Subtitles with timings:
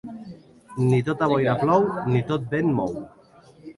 [0.87, 2.97] Ni tota boira plou, ni tot vent mou.